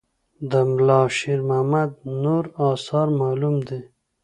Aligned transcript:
د 0.49 0.51
ملا 0.69 1.01
شیر 1.17 1.39
محمد 1.49 1.89
نور 2.23 2.43
آثار 2.71 3.07
معلوم 3.21 3.55
دي. 3.67 3.79